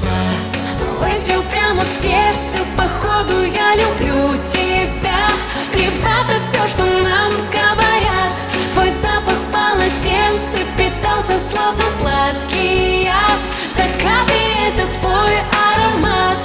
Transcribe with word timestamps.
глаза 0.00 0.08
Выстрел 1.00 1.42
прямо 1.50 1.82
в 1.82 1.88
сердце, 1.88 2.58
походу 2.76 3.42
я 3.42 3.74
люблю 3.74 4.36
тебя. 4.42 5.28
Плевато 5.72 6.40
все, 6.40 6.68
что 6.68 6.84
нам 6.84 7.30
говорят. 7.50 8.32
Твой 8.72 8.90
запах 8.90 9.34
в 9.34 9.52
полотенце 9.52 10.58
питался 10.76 11.38
словно 11.38 11.84
сладкий 11.98 13.04
яд. 13.04 13.40
Закаты— 13.74 14.34
это 14.68 14.86
твой 15.00 15.36
аромат. 15.72 16.38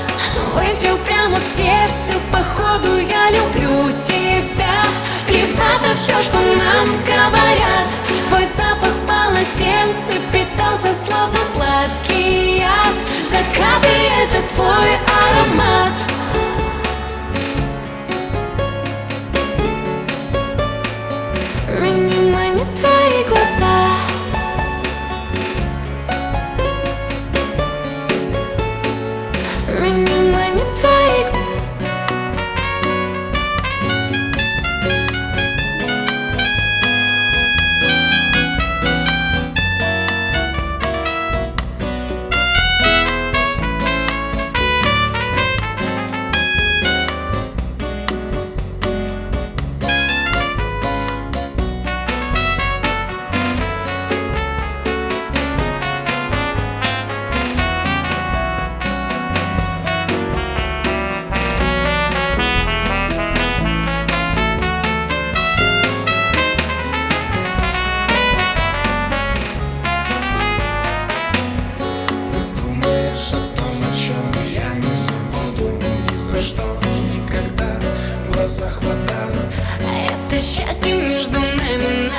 Выстрел 0.53 0.97
прямо 0.99 1.37
в 1.37 1.45
сердце, 1.45 2.19
походу 2.31 2.97
я 2.97 3.31
люблю 3.31 3.91
тебя. 3.97 4.83
Плевато 5.27 5.95
все, 5.95 6.17
что 6.21 6.37
нам 6.37 6.87
говорят. 7.03 7.89
Твой 8.29 8.45
запах 8.45 8.89
в 8.89 9.05
полотенце 9.05 10.13
питался 10.31 10.93
словно 10.93 11.39
сладкий 11.53 11.74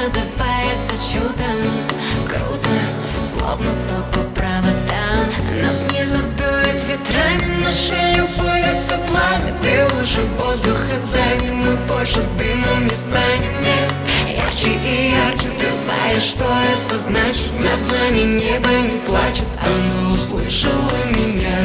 называется 0.00 0.94
чудом. 1.12 1.86
Круто, 2.28 2.70
словно 3.16 3.70
то 3.88 4.02
по 4.12 4.24
проводам 4.34 5.62
Нас 5.62 5.86
не 5.92 6.04
задует 6.04 6.84
ветрами, 6.88 7.64
наша 7.64 8.12
любовь 8.16 8.64
это 8.64 8.98
пламя. 9.08 9.54
Ты 9.62 9.94
лучше 9.94 10.20
воздуха 10.38 10.96
дай 11.12 11.34
мне, 11.40 11.52
мы 11.52 11.76
больше 11.88 12.20
дымом 12.38 12.84
не 12.84 12.94
станем, 12.94 13.52
нет 13.62 13.92
Ярче 14.36 14.74
и 14.74 15.12
ярче, 15.12 15.48
ты 15.58 15.70
знаешь, 15.70 16.22
что 16.22 16.44
это 16.44 16.98
значит. 16.98 17.50
Над 17.58 17.92
нами 17.92 18.40
небо 18.40 18.70
не 18.70 18.98
плачет, 19.00 19.46
оно 19.62 20.12
услышало 20.12 20.92
меня. 21.14 21.56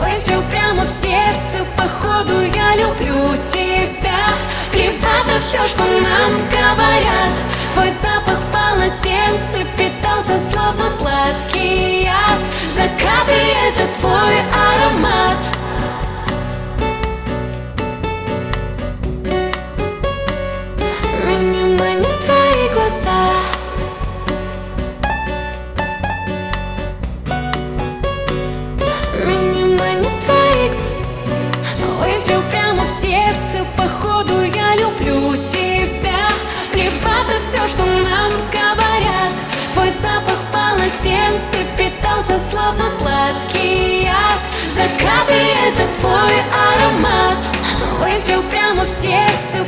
Выстрел 0.00 0.42
прямо 0.50 0.84
в 0.84 0.90
сердце, 0.90 1.64
походу 1.76 2.40
я 2.40 2.76
люблю 2.76 3.36
тебя 3.52 4.20
все, 5.40 5.64
что 5.64 5.82
нам 5.84 6.32
говорят. 6.50 7.32
Твой 7.72 7.90
запах 7.90 8.38
в 8.38 8.52
полотенце 8.52 9.66
питался 9.76 10.38
словно 10.38 10.90
сладкий 10.90 12.04
яд. 12.04 12.40
Закаты— 12.66 13.32
это 13.68 13.98
твой 13.98 14.36
аромат. 14.52 15.38
Меня 21.24 21.78
манят 21.78 22.20
твои 22.26 22.68
глаза. 22.74 23.30
Меня 29.24 29.78
манят 29.78 30.20
твои 30.24 30.68
Выстрел 31.98 32.42
прямо 32.50 32.84
в 32.84 32.90
сердце, 32.90 33.64
походу 33.76 34.09
сердце 41.02 41.56
питался 41.78 42.38
словно 42.38 42.90
сладкий 42.90 44.04
яд. 44.04 44.40
Закаты— 44.66 45.32
это 45.68 45.88
твой 45.98 46.34
аромат. 46.74 47.38
Выстрел 47.98 48.42
прямо 48.50 48.84
в 48.84 48.90
сердце 48.90 49.64